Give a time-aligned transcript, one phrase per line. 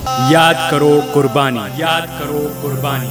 [0.00, 3.08] याद करो कुर्बानी। याद करो कुर्बानी।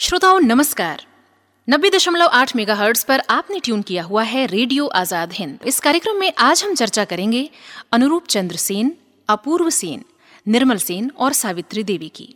[0.00, 1.02] श्रोताओं नमस्कार।
[1.68, 2.74] नब्बे दशमलव आठ मेगा
[3.08, 7.04] पर आपने ट्यून किया हुआ है रेडियो आज़ाद हिंद। इस कार्यक्रम में आज हम चर्चा
[7.04, 7.48] करेंगे
[7.92, 8.96] अनुरूप चंद्र सेन
[9.28, 10.04] अपूर्व सेन
[10.46, 12.34] निर्मल सेन और सावित्री देवी की।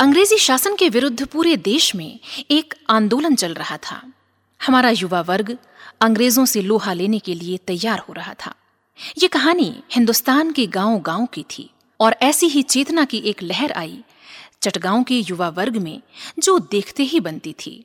[0.00, 2.18] अंग्रेज़ी शासन के विरुद्ध पूरे देश में
[2.50, 4.00] एक आंदोलन चल रहा था।
[4.60, 5.58] हमारा युवा वर्ग
[6.00, 8.54] अंग्रेज़ों से लोहा लेने के लिए तैयार हो रहा था।
[9.18, 13.72] ये कहानी हिंदुस्तान के गाँव गाँव की थी और ऐसी ही चेतना की एक लहर
[13.72, 14.02] आई
[14.62, 16.00] चटगांव के युवा वर्ग में
[16.38, 17.84] जो देखते ही बनती थी।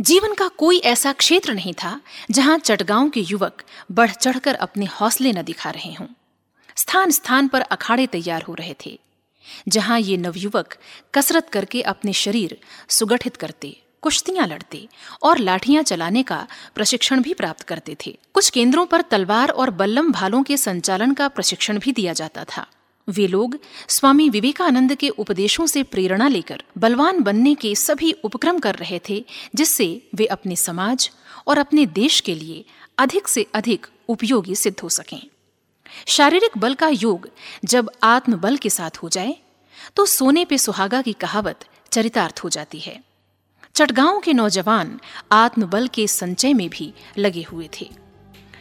[0.00, 2.00] जीवन का कोई ऐसा क्षेत्र नहीं था
[2.30, 6.06] जहाँ चटगांव के युवक बढ़ चढ़कर अपने हौसले न दिखा रहे हों।
[6.76, 8.98] स्थान स्थान पर अखाड़े तैयार हो रहे थे।
[9.68, 10.74] जहाँ ये नवयुवक
[11.14, 14.86] कसरत करके अपने शरीर सुगठित करते, कुश्तियाँ लड़ते
[15.22, 20.10] और लाठियाँ चलाने का प्रशिक्षण भी प्राप्त करते थे। कुछ केंद्रों पर तलवार और बल्लम
[20.12, 22.66] भालों के संचालन का प्रशिक्षण भी दिया जाता था।
[23.08, 28.74] वे लोग स्वामी विवेकानंद के उपदेशों से प्रेरणा लेकर बलवान बनने के सभी उपक्रम कर
[28.74, 31.10] रहे थे, जिससे वे अपने समाज
[31.46, 32.64] और अपने देश के लिए
[32.98, 35.20] अधिक से अधिक उपयोगी सिद्ध हो सकें।
[36.06, 37.28] शारीरिक बल का योग
[37.64, 39.36] जब आत्मबल के साथ हो जाए
[39.96, 43.00] तो सोने पे सुहागा की कहावत चरितार्थ हो जाती है।
[43.74, 44.98] चटगांव के नौजवान
[45.32, 47.88] आत्मबल के संचय में भी लगे हुए थे।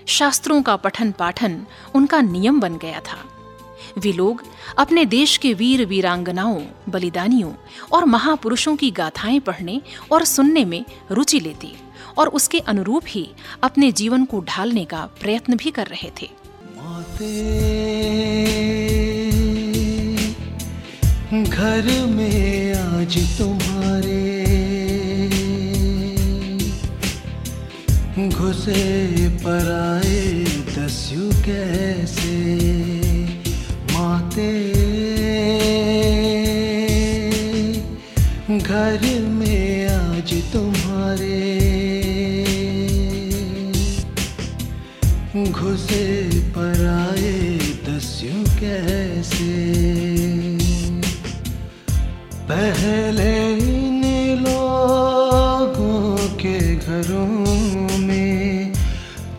[0.07, 3.17] शास्त्रों का पठन पाठन उनका नियम बन गया था।
[3.97, 4.43] वे लोग
[4.77, 7.53] अपने देश के वीर वीरांगनाओं, बलिदानियों
[7.91, 11.75] और महापुरुषों की गाथाएँ पढ़ने और सुनने में रुचि लेते
[12.17, 13.29] और उसके अनुरूप ही
[13.63, 16.29] अपने जीवन को ढालने का प्रयत्न भी कर रहे थे।
[21.43, 24.45] घर में आज तुम्हारे।
[28.29, 30.43] घुसे पर आए
[30.77, 32.55] दस्यु कैसे?
[33.93, 34.71] माते।
[38.57, 41.67] घर में आज तुम्हारे।
[45.51, 46.36] घुसे
[52.57, 54.03] पहले इन
[54.43, 58.73] लोगों के घरों में,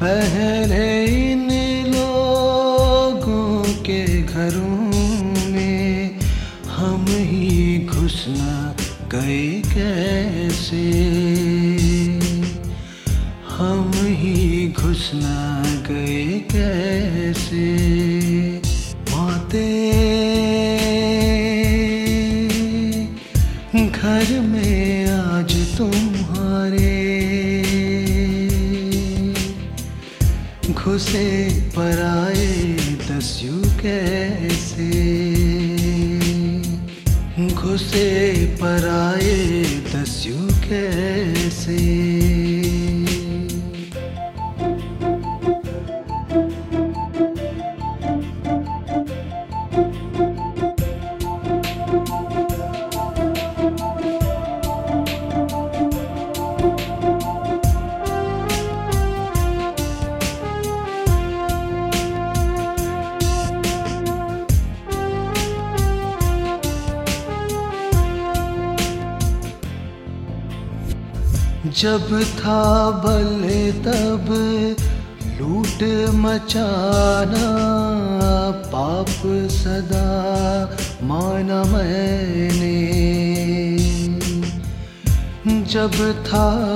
[0.03, 1.49] पहले इन
[1.95, 4.79] लोगों के घरों
[5.51, 6.21] में
[6.77, 8.75] हम ही घुसना
[9.13, 10.87] गए कैसे?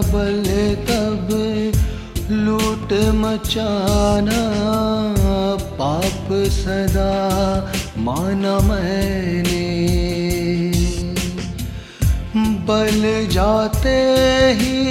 [0.01, 1.29] बल तब
[2.31, 4.53] लूट मचाना?
[5.59, 9.73] पाप सदा माना मैंने।
[12.37, 14.01] बल जाते
[14.53, 14.83] ही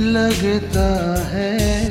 [0.00, 1.82] लगता है।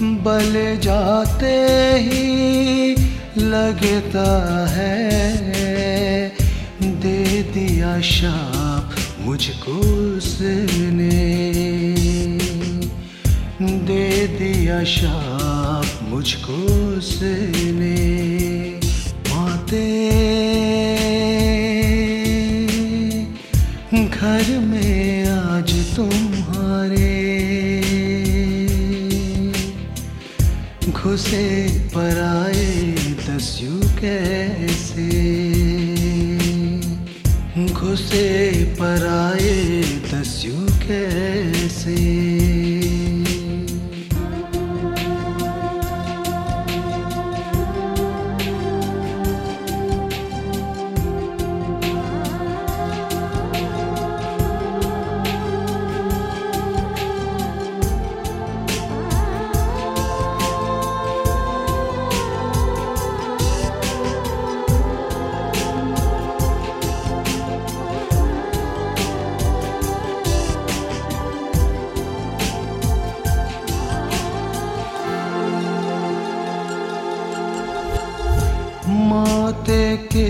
[0.00, 1.56] बल जाते
[1.98, 2.28] ही
[3.38, 5.08] लगता है।
[6.82, 8.90] दे दिया शाप
[9.20, 11.08] मुझको। उसने
[13.62, 16.58] दे दिया शाप मुझको
[16.98, 17.96] उसने।
[19.30, 20.08] माते
[24.06, 27.18] घर में आज तुम्हारे।
[30.90, 32.94] घुसे पर आए
[33.28, 35.08] दस्यु कैसे?
[37.72, 39.77] घुसे पर आए
[40.88, 42.17] कैसे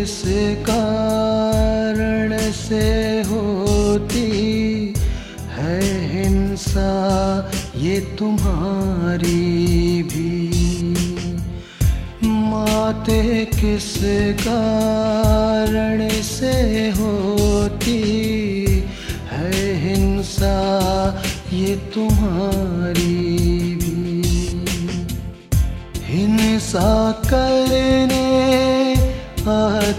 [0.08, 0.22] किस
[0.70, 4.30] कारण से होती
[5.50, 5.80] है
[6.12, 7.50] हिंसा?
[7.76, 10.48] ये तुम्हारी भी।
[12.24, 15.07] माते किस कारण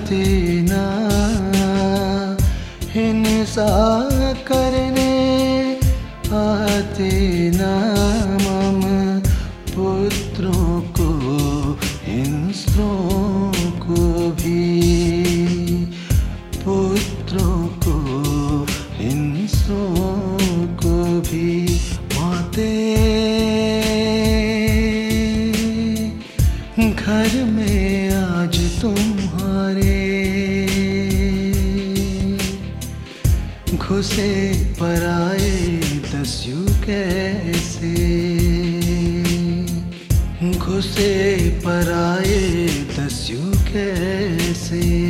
[0.10, 0.49] See.
[40.82, 42.68] से पराए
[43.00, 43.40] दस्यु
[43.74, 45.09] कैसे?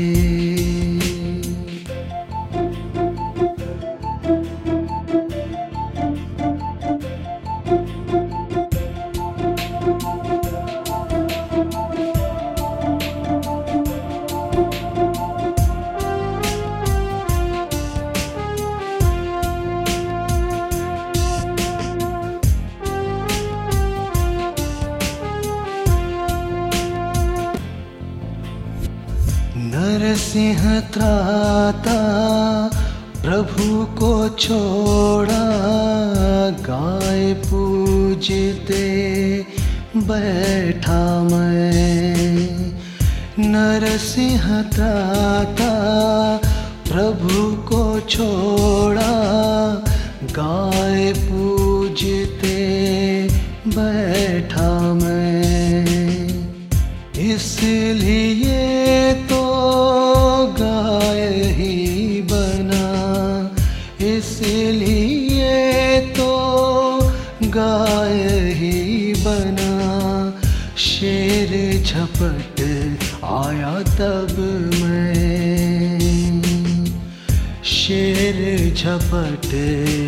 [78.79, 79.45] झपट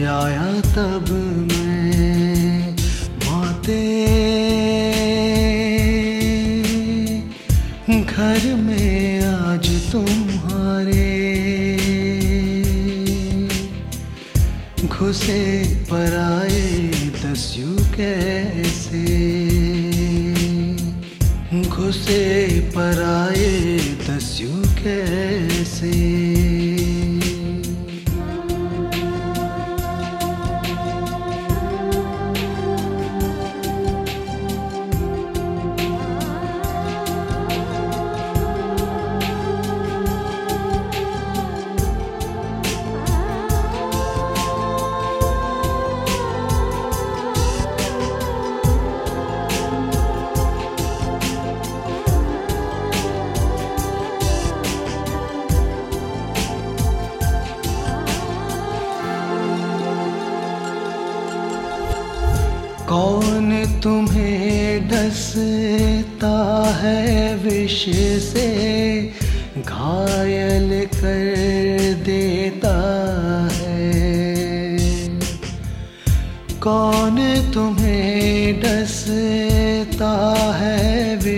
[0.08, 1.12] आया तब
[1.52, 1.71] मैं।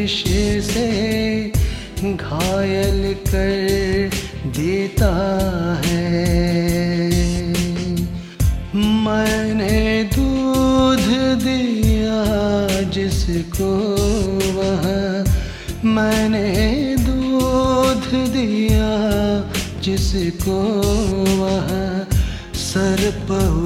[0.03, 0.87] नशे से
[2.03, 4.09] घायल कर
[4.57, 5.11] देता
[5.85, 6.11] है।
[9.05, 11.07] मैंने दूध
[11.43, 12.19] दिया
[12.89, 13.71] जिसको
[14.57, 14.83] वह
[15.85, 16.49] मैंने
[16.99, 18.91] दूध दिया
[19.81, 20.59] जिसको
[21.41, 21.69] वह
[22.65, 23.62] सर्प हो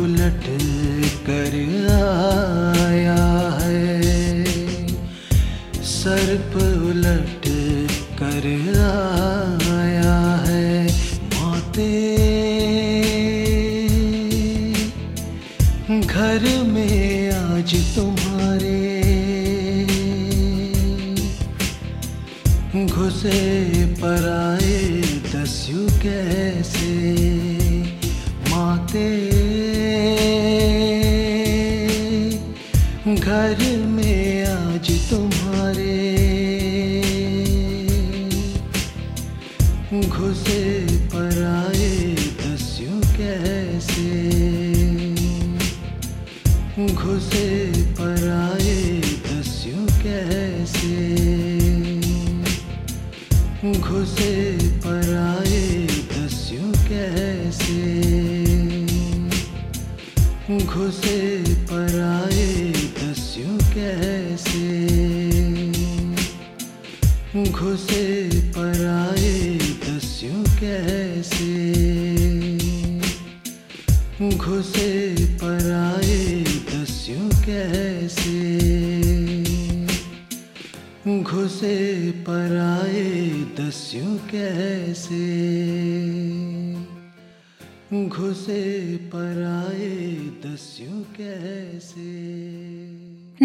[60.48, 61.18] ঘষে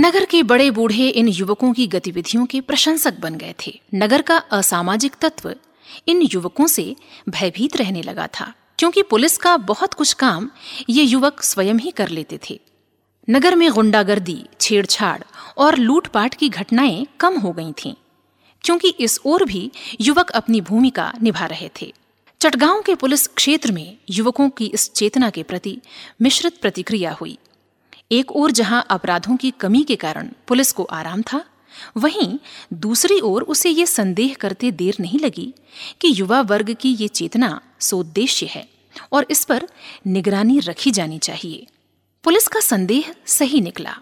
[0.02, 4.36] नगर के बड़े बूढ़े इन युवकों की गतिविधियों के प्रशंसक बन गए थे। नगर का
[4.36, 5.54] असामाजिक तत्व
[6.08, 6.84] इन युवकों से
[7.28, 10.50] भयभीत रहने लगा था, क्योंकि पुलिस का बहुत कुछ काम
[10.88, 12.60] ये युवक स्वयं ही कर लेते थे।
[13.28, 15.22] नगर में गुंडागर्दी, छेड़छाड़
[15.58, 17.94] और लूटपाट की घटनाएँ कम हो गई थीं,
[18.64, 21.92] क्योंकि इस ओर भी युवक अपनी भूमिका निभा रहे थे।
[22.40, 25.78] चटगांव के पुलिस क्षेत्र में युवकों की इस चेतना के प्रति
[26.22, 27.38] मिश्रित प्रतिक्रिया हुई।
[28.12, 31.44] एक ओर जहाँ अपराधों की कमी के कारण पुलिस को आराम था,
[31.96, 32.38] वहीं
[32.72, 35.54] दूसरी ओर उसे ये संदेह करते देर नहीं लगी
[36.00, 38.68] कि युवा वर्ग की ये चेतना सोद्देश्य है
[39.12, 39.68] और इस पर
[40.06, 41.66] निगरानी रखी जानी चाहिए।
[42.24, 43.96] पुलिस का संदेह सही निकला।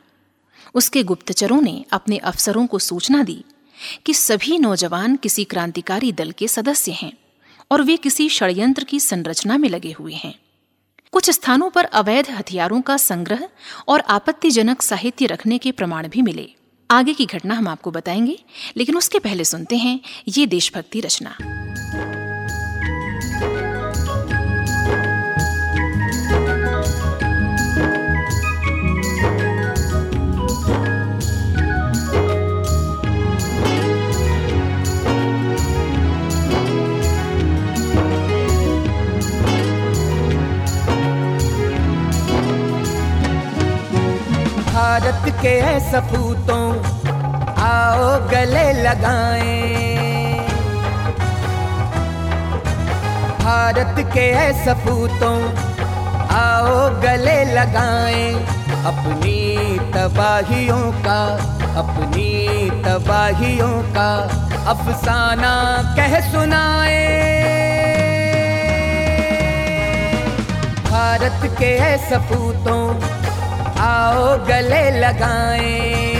[0.75, 3.45] उसके गुप्तचरों ने अपने अफसरों को सूचना दी
[4.07, 7.13] कि सभी नौजवान किसी क्रांतिकारी दल के सदस्य हैं
[7.71, 10.35] और वे किसी षड्यंत्र की संरचना में लगे हुए हैं।
[11.13, 13.49] कुछ स्थानों पर अवैध हथियारों का संग्रह
[13.89, 16.49] और आपत्तिजनक साहित्य रखने के प्रमाण भी मिले।
[16.91, 18.39] आगे की घटना हम आपको बताएँगे,
[18.77, 21.37] लेकिन उसके पहले सुनते हैं ये देशभक्ति रचना।
[45.01, 46.65] भारत के सपूतों,
[47.57, 50.39] आओ गले लगाएँ।
[53.39, 55.39] भारत के है सपूतों,
[56.37, 58.35] आओ गले लगाएँ।
[58.85, 61.23] अपनी तबाहियों का,
[61.81, 64.13] अपनी तबाहियों का
[64.71, 65.55] अफसाना
[65.97, 67.01] कह सुनाए।
[70.91, 73.20] भारत के है सपूतों
[73.81, 76.20] आओ गले लगाएँ।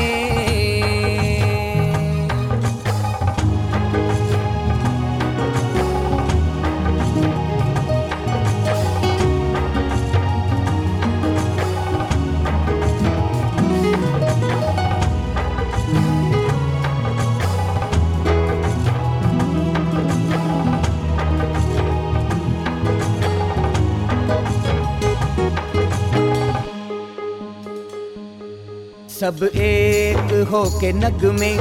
[29.31, 31.59] सब एक हो के नग में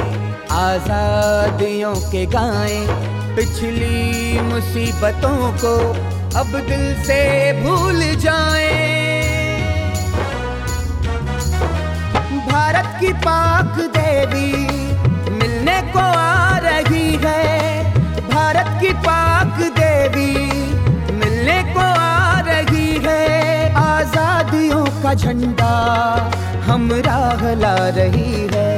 [0.51, 2.79] आजादियों के गाएँ।
[3.35, 5.73] पिछली मुसीबतों को
[6.39, 7.19] अब दिल से
[7.61, 8.71] भूल जाएँ।
[12.47, 14.51] भारत की पाक देवी
[15.31, 17.83] मिलने को आ रही है।
[18.29, 20.33] भारत की पाक देवी
[21.13, 25.75] मिलने को आ रही है। आजादियों का झंडा
[26.69, 28.73] हम राह ला रही है।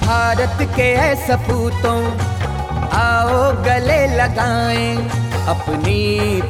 [0.00, 2.00] भारत के है सपूतों
[2.96, 4.96] आओ गले लगाएँ
[5.48, 6.02] अपनी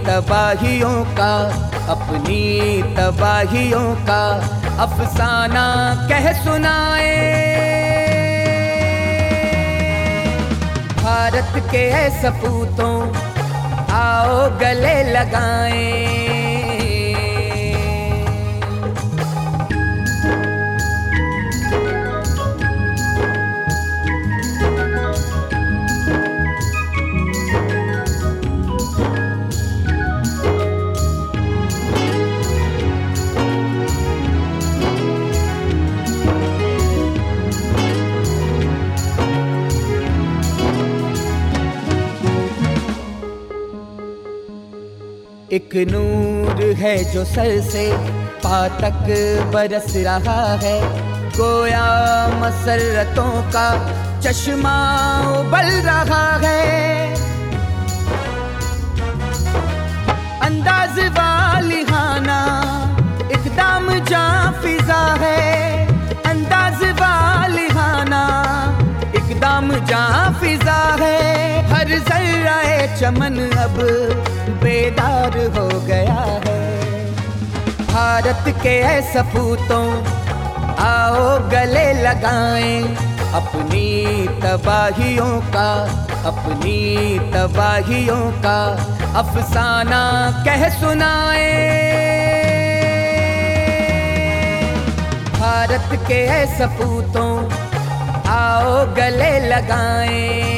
[0.07, 1.33] तबाहियों का,
[1.93, 4.23] अपनी तबाहियों का
[4.85, 5.67] अफसाना
[6.09, 7.15] कह सुनाए।
[11.03, 12.95] भारत के है सपूतों
[13.97, 16.26] आओ गले लगाएँ
[45.57, 47.85] एक नूर है जो सर से
[48.45, 49.07] पातक
[49.55, 50.81] बरस रहा है।
[51.37, 51.87] गोया
[52.35, 53.69] मसरतों का
[54.21, 54.75] चश्मा
[55.31, 57.15] उबल रहा है।
[60.43, 62.41] अंदाज वालिहाना
[63.33, 64.27] एकदम जा
[64.63, 65.87] फिजा है।
[66.27, 68.25] अंदाज वालिहाना
[69.17, 70.56] एकदम जा फिजा
[71.03, 72.57] है। हर जर्रा
[72.97, 73.77] चमन अब
[74.63, 76.61] बेदार हो गया है।
[77.87, 79.87] भारत के सपूतों
[80.85, 82.81] आओ गले लगाएँ
[83.35, 83.89] अपनी
[84.43, 85.69] तबाहियों का,
[86.29, 88.59] अपनी तबाहियों का
[89.19, 90.03] अफसाना
[90.47, 91.53] कह सुनाए।
[95.39, 96.25] भारत के
[96.57, 97.33] सपूतों
[98.33, 100.56] आओ गले लगाएँ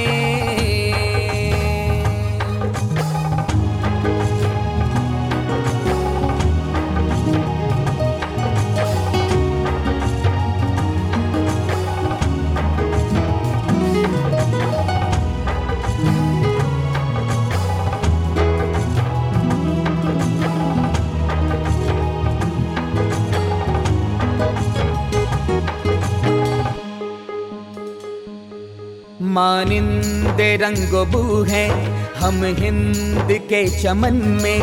[30.39, 31.71] मानिंद रंग बू हैं
[32.15, 34.61] हम हिंद के चमन में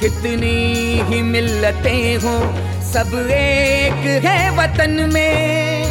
[0.00, 0.52] कितनी
[1.08, 2.34] ही मिलते हो,
[2.84, 5.84] सब एक है वतन में।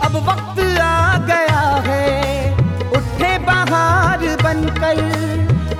[0.00, 2.52] अब वक्त आ गया है,
[2.90, 5.02] उठे बाहर बनकर।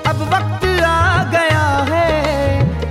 [0.06, 2.12] अब वक्त आ गया है,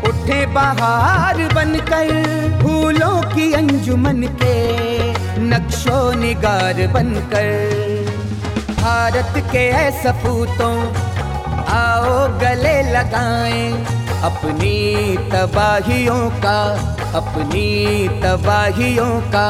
[0.10, 2.14] उठे बाहर बनकर,
[2.62, 4.58] फूलों की अंजुमन के।
[5.42, 7.52] नक्शो निगार बनकर
[8.80, 9.70] भारत के
[10.02, 10.76] सपूतों
[11.74, 13.72] आओ गले लगाएँ
[14.30, 14.76] अपनी
[15.32, 16.60] तबाहियों का,
[17.18, 17.68] अपनी
[18.24, 19.50] तबाहियों का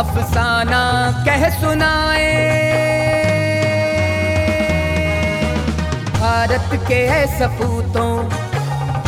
[0.00, 0.82] अफसाना
[1.26, 2.32] कह सुनाए।
[6.18, 8.12] भारत के सपूतों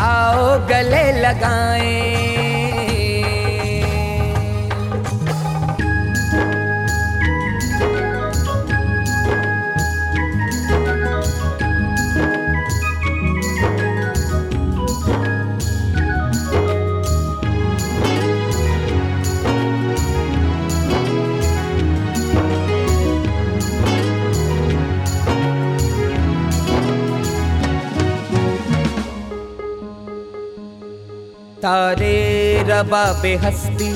[0.05, 2.42] आओ गले लगाएँ
[31.73, 33.89] तारे रबा बेहस्ती,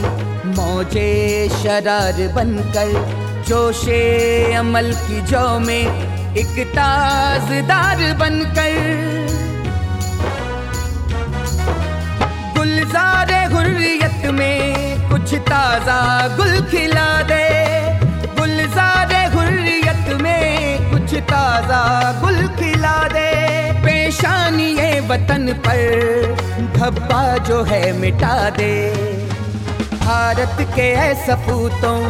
[0.50, 1.10] मौजे
[1.54, 2.92] शरार बनकर,
[3.48, 3.98] जोशे
[4.56, 5.84] अमल की जो में
[6.42, 8.72] एक ताजदार बनकर।
[12.56, 16.00] गुलजार हुर्रियत में कुछ ताज़ा
[16.36, 17.44] गुल खिला दे,
[18.40, 21.84] गुलजार हुर्रियत में कुछ ताज़ा
[22.22, 22.36] गुल
[24.16, 26.37] पेशानी वतन पर।
[26.76, 28.74] धब्बा जो है मिटा दे।
[29.94, 32.00] भारत के है सपूतों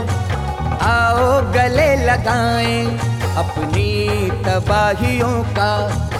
[0.87, 2.87] आओ गले लगाएँ।
[3.37, 5.73] अपनी तबाहियों का,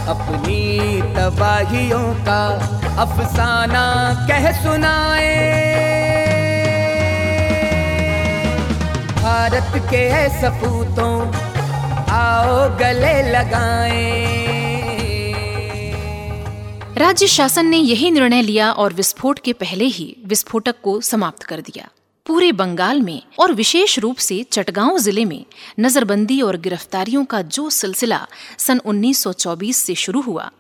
[0.09, 2.43] अपनी तबाहियों का
[2.99, 3.87] अफसाना
[4.29, 5.37] कह सुनाए।
[9.23, 11.15] भारत के है सपूतों
[12.17, 14.56] आओ गले लगाएँ।
[16.99, 21.61] राज्य शासन ने यही निर्णय लिया और विस्फोट के पहले ही विस्फोटक को समाप्त कर
[21.61, 21.89] दिया।
[22.27, 25.45] पूरे बंगाल में और विशेष रूप से चटगांव ज़िले में
[25.81, 28.27] नजरबंदी और गिरफ्तारियों का जो सिलसिला
[28.59, 30.51] सन 1924 से शुरू हुआ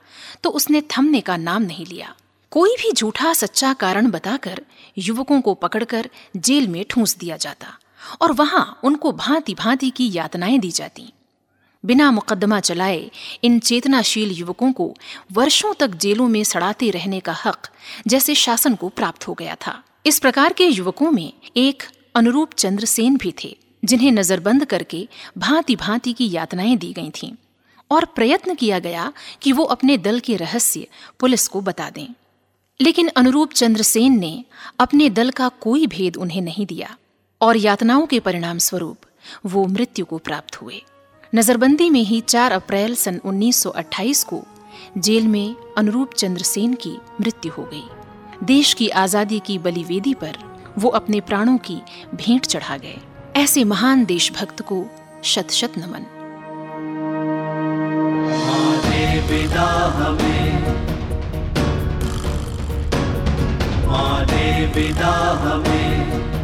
[0.42, 2.14] तो उसने थमने का नाम नहीं लिया।
[2.52, 4.62] कोई भी झूठा सच्चा कारण बताकर
[4.98, 7.78] युवकों को पकड़कर जेल में ठूंस दिया जाता
[8.20, 11.12] और वहाँ उनको भांति भांति की यातनाएँ दी जाती।
[11.86, 13.10] बिना मुकदमा चलाए
[13.44, 14.94] इन चेतनाशील युवकों को
[15.32, 17.68] वर्षों तक जेलों में सड़ाते रहने का हक
[18.06, 21.82] जैसे शासन को प्राप्त हो गया था। इस प्रकार के युवकों में एक
[22.14, 27.32] अनुरूप चंद्र सेन भी थे, जिन्हें नजरबंद करके भांति भांति की यातनाएँ दी गई थीं
[27.90, 30.86] और प्रयत्न किया गया कि वो अपने दल के रहस्य
[31.20, 32.08] पुलिस को बता दें।
[32.80, 34.44] लेकिन अनुरूप चंद्र सेन ने
[34.80, 36.96] अपने दल का कोई भेद उन्हें नहीं दिया
[37.40, 38.98] और यातनाओं के परिणाम स्वरूप
[39.46, 40.82] वो मृत्यु को प्राप्त हुए।
[41.34, 44.42] नजरबंदी में ही 4 अप्रैल सन 1928 को
[44.98, 47.84] जेल में अनुरूप चंद्र सेन की मृत्यु हो गई।
[48.44, 50.36] देश की आज़ादी की बलिवेदी पर
[50.78, 51.80] वो अपने प्राणों की
[52.14, 52.98] भेंट चढ़ा गए।
[53.36, 54.86] ऐसे महान देशभक्त को
[55.24, 56.06] शत शत नमन
[59.30, 60.76] विदा हमें
[64.74, 66.35] विदा हम।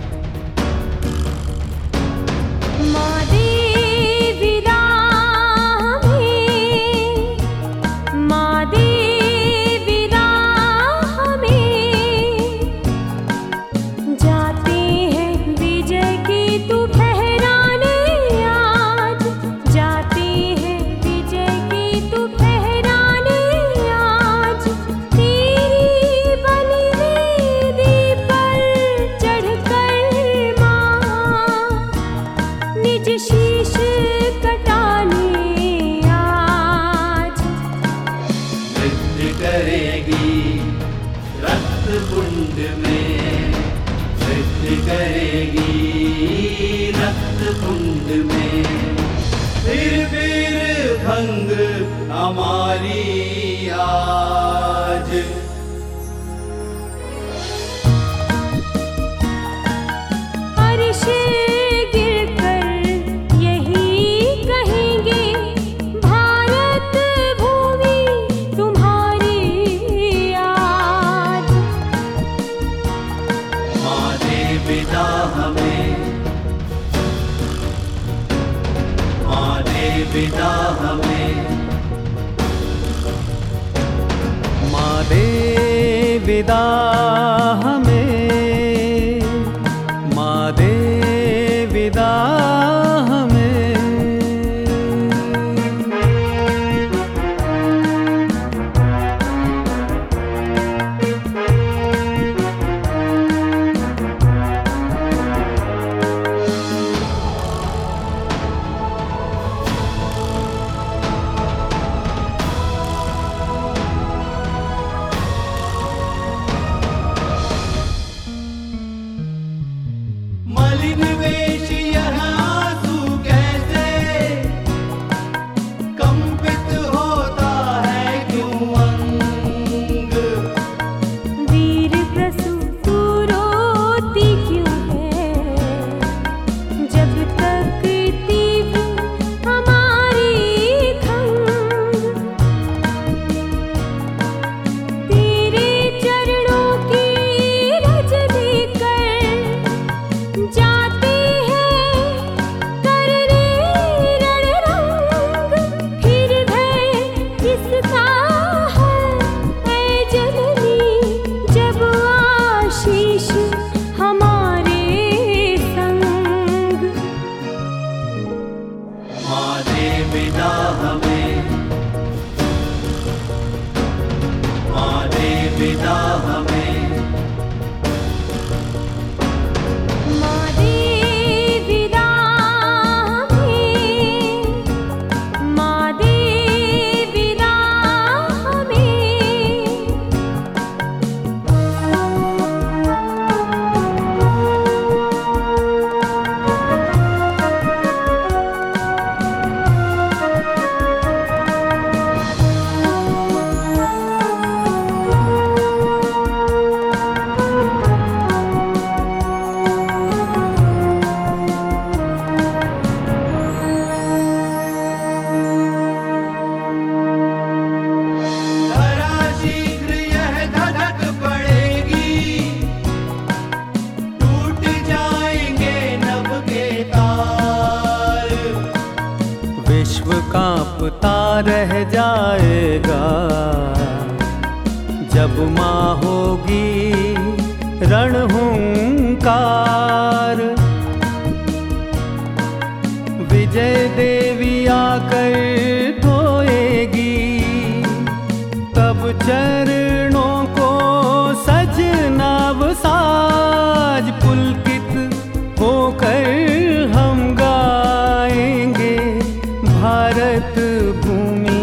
[261.02, 261.62] भूमि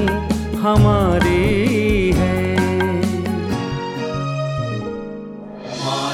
[0.63, 2.37] हमारी है।
[5.83, 6.11] माँ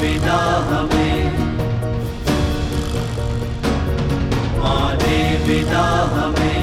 [0.00, 1.18] बिना हमें
[4.58, 4.90] माँ
[5.46, 6.62] बिना हमें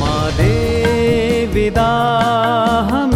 [0.00, 0.54] माँ ने
[1.54, 1.90] विदा
[2.90, 3.15] हमें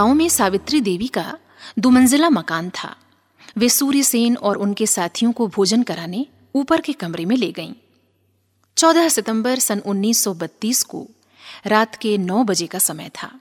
[0.00, 1.38] गाँव में सावित्री देवी का
[1.78, 2.96] दुमंजिला मकान था।
[3.56, 7.72] वे सूर्य सेन और उनके साथियों को भोजन कराने ऊपर के कमरे में ले गईं।
[8.76, 11.06] 14 सितंबर सन 1932 को
[11.66, 13.40] रात के नौ बजे का समय था।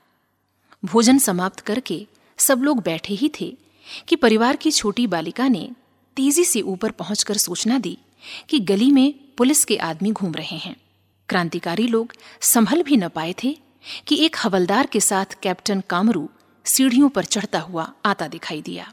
[0.86, 3.58] भोजन समाप्त करके सब लोग बैठे ही थे
[4.08, 5.72] कि परिवार की छोटी बालिका ने
[6.15, 7.98] तेज़ी से ऊपर पहुंचकर सूचना दी
[8.50, 10.76] कि गली में पुलिस के आदमी घूम रहे हैं।
[11.30, 13.58] क्रांतिकारी लोग संभल भी न पाए थे
[14.08, 16.30] कि एक हवलदार के साथ कैप्टन कामरू
[16.65, 18.91] सीढ़ियों पर चढ़ता हुआ आता दिखाई दिया।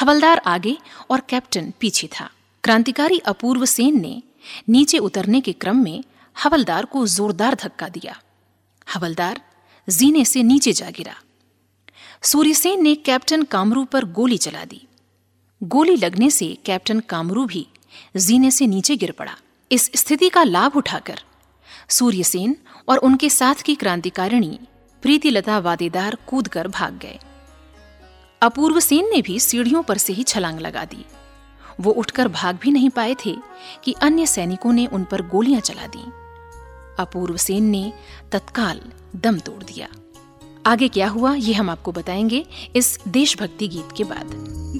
[0.00, 0.76] हवलदार आगे
[1.10, 2.30] और कैप्टन पीछे था।
[2.64, 4.22] क्रांतिकारी अपूर्व सेन ने
[4.68, 6.04] नीचे उतरने के क्रम में
[6.44, 8.20] हवलदार को जोरदार धक्का दिया।
[8.94, 9.40] हवलदार
[9.88, 11.14] जीने से नीचे जा गिरा।
[12.22, 14.86] सूर्यसेन ने कैप्टन कामरू पर गोली चला दी।
[15.62, 17.66] गोली लगने से कैप्टन कामरू भी
[18.16, 19.36] जीने से नीचे गिर पड़ा।
[19.72, 21.20] इस स्थिति का लाभ उठाकर
[21.88, 22.56] सूर्यसेन
[22.88, 24.58] और उनके साथ की क्रांतिकारिणी
[25.04, 27.18] प्रीतिलता वादेदार कूदकर भाग गए।
[28.42, 31.04] अपूर्व सेन ने भी सीढ़ियों पर से ही छलांग लगा दी।
[31.80, 33.36] वो उठकर भाग भी नहीं पाए थे
[33.84, 36.02] कि अन्य सैनिकों ने उन पर गोलियाँ चला दी।
[37.02, 37.92] अपूर्व सेन ने
[38.32, 38.80] तत्काल
[39.16, 39.88] दम तोड़ दिया।
[40.66, 44.26] आगे क्या हुआ, ये हम आपको बताएँगे इस देशभक्ति गीत के बाद।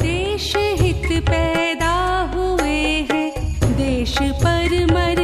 [0.03, 5.24] देश हित पैदा हुए हैं, देश पर मर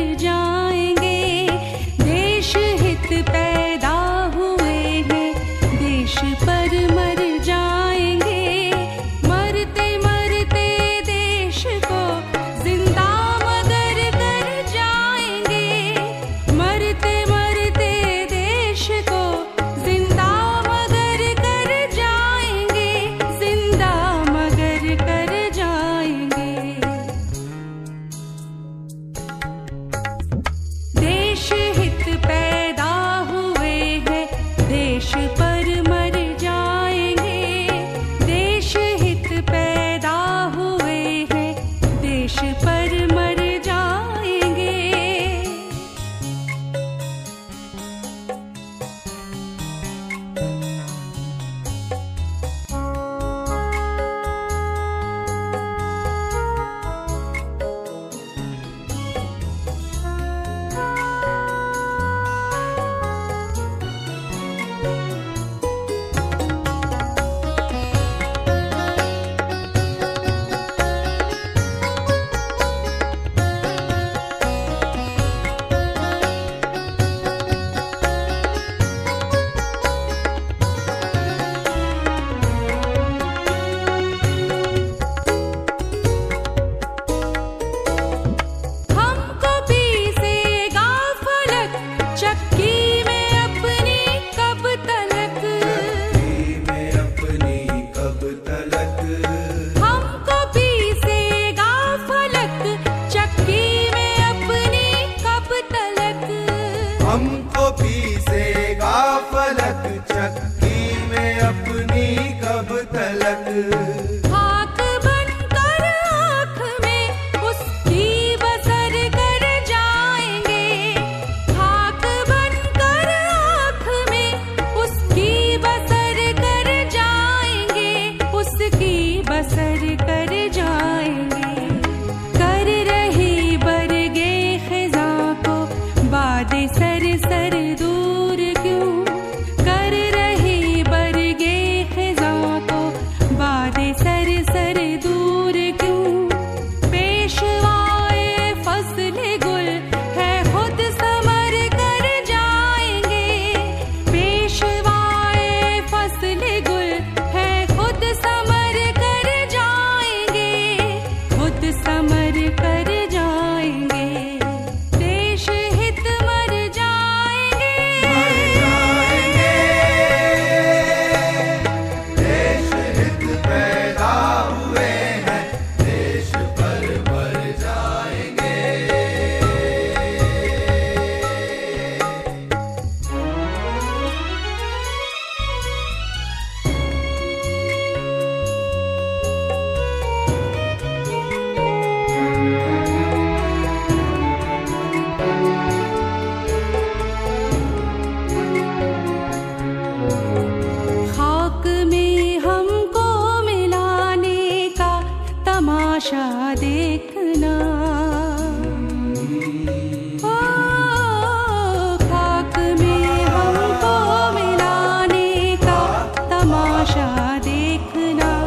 [216.91, 218.40] आशा देखना।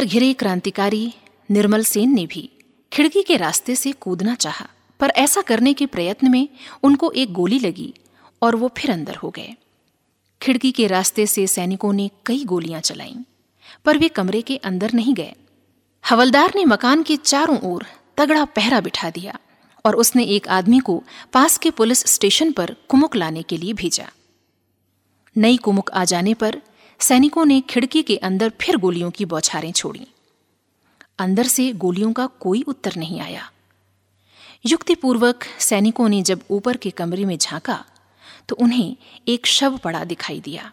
[0.00, 1.12] अंदर घिरे क्रांतिकारी
[1.50, 2.42] निर्मल सेन ने भी
[2.92, 4.66] खिड़की के रास्ते से कूदना चाहा,
[5.00, 6.48] पर ऐसा करने के प्रयत्न में
[6.82, 7.92] उनको एक गोली लगी
[8.42, 9.54] और वो फिर अंदर हो गए।
[10.40, 13.24] खिड़की के रास्ते से सैनिकों ने कई गोलियाँ चलाईं,
[13.84, 15.34] पर वे कमरे के अंदर नहीं गए।
[16.04, 17.86] हवलदार ने मकान के चारों ओर
[18.16, 19.38] तगड़ा पहरा बिठा दिया
[19.84, 24.10] और उसने एक आदमी को पास के पुलिस स्टेशन पर कुमुक लाने के लिए भेजा।
[25.36, 26.60] नई कुमुक आ जाने पर
[27.00, 30.06] सैनिकों ने खिड़की के अंदर फिर गोलियों की बौछारें छोड़ी।
[31.18, 33.50] अंदर से गोलियों का कोई उत्तर नहीं आया।
[34.66, 37.84] युक्तिपूर्वक सैनिकों ने जब ऊपर के कमरे में झांका
[38.48, 38.96] तो उन्हें
[39.28, 40.72] एक शव पड़ा दिखाई दिया।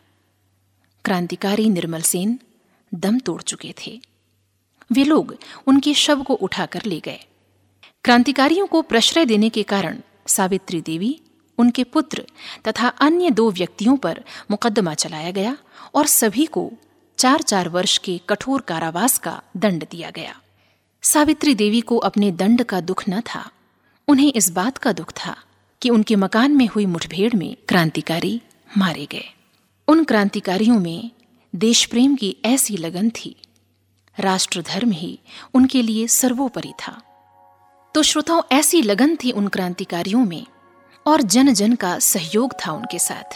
[1.05, 2.39] क्रांतिकारी निर्मल सेन
[2.93, 3.99] दम तोड़ चुके थे।
[4.91, 5.35] वे लोग
[5.67, 7.19] उनके शव को उठाकर ले गए।
[8.03, 11.19] क्रांतिकारियों को प्रश्रय देने के कारण सावित्री देवी
[11.57, 12.25] उनके पुत्र
[12.67, 15.57] तथा अन्य दो व्यक्तियों पर मुकदमा चलाया गया
[15.95, 16.71] और सभी को
[17.17, 20.41] चार चार वर्ष के कठोर कारावास का दंड दिया गया।
[21.01, 23.51] सावित्री देवी को अपने दंड का दुख न था,
[24.07, 25.35] उन्हें इस बात का दुख था
[25.81, 28.41] कि उनके मकान में हुई मुठभेड़ में क्रांतिकारी
[28.77, 29.33] मारे गए।
[29.87, 31.11] उन क्रांतिकारियों में
[31.55, 33.35] देश प्रेम की ऐसी लगन थी।
[34.19, 35.19] राष्ट्र धर्म ही
[35.53, 37.01] उनके लिए सर्वोपरि था।
[37.95, 40.45] तो श्रोताओं, ऐसी लगन थी उन क्रांतिकारियों में
[41.07, 43.35] और जन जन का सहयोग था उनके साथ।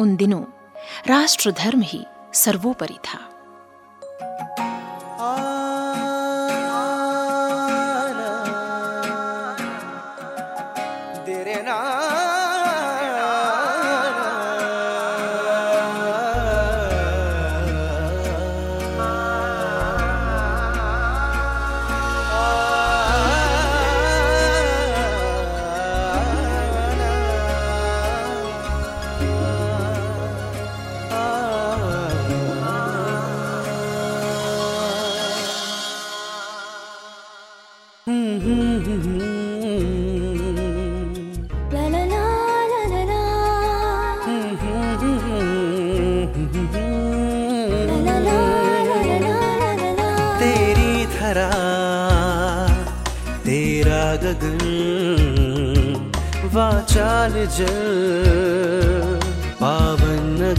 [0.00, 0.44] उन दिनों
[1.06, 3.18] राष्ट्रधर्म ही सर्वोपरि था।
[56.54, 59.18] वाचाल जल
[59.60, 60.52] पावन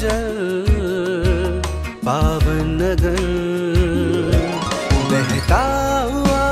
[0.00, 1.60] जल
[2.04, 3.18] पावन नगर
[5.10, 5.60] बहता
[6.12, 6.44] हुआ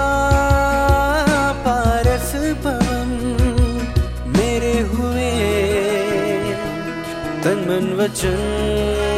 [1.67, 2.33] पारस
[2.67, 3.15] पवन
[4.37, 5.31] मेरे हुए
[7.45, 9.18] तन मन वचन।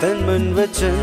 [0.00, 0.96] तन मन वचन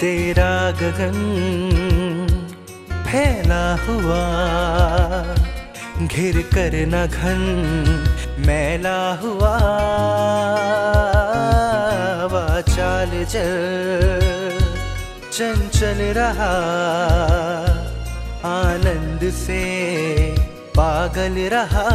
[0.00, 1.16] तेरा गगन
[3.06, 4.20] फैला हुआ,
[6.06, 7.42] घिर कर न घन
[8.46, 9.54] मैला हुआ।
[12.32, 13.52] वाचाल जल,
[15.32, 16.54] चंचल रहा,
[18.54, 19.62] आनंद से
[20.78, 21.88] पागल रहा।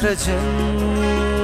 [0.00, 1.35] करना सृजन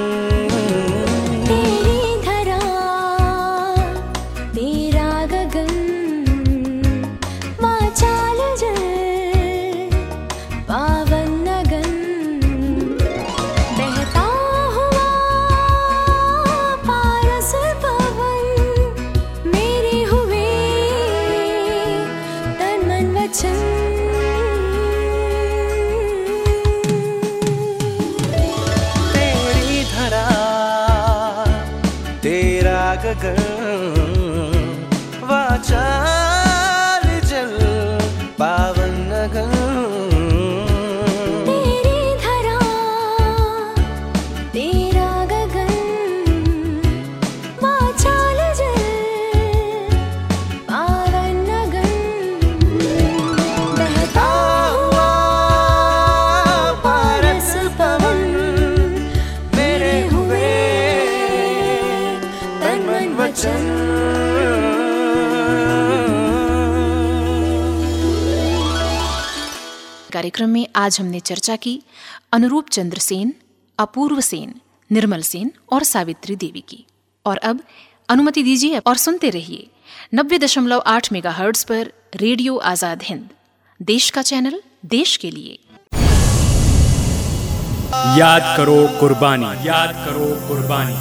[70.83, 71.75] आज हमने चर्चा की
[72.33, 73.35] अनुरूप चंद्र सेन,
[73.79, 74.55] अपूर्व सेन,
[74.91, 76.85] निर्मल सेन और सावित्री देवी की।
[77.27, 77.61] और अब
[78.09, 79.69] अनुमति दीजिए और सुनते रहिए
[80.15, 83.29] नब्बे दशमलव आठ मेगा हर्ट्स पर रेडियो आज़ाद हिंद,
[83.81, 85.59] देश का चैनल, देश के लिए।
[88.19, 90.97] याद करो कुर्बानी। याद करो कुर्बानी।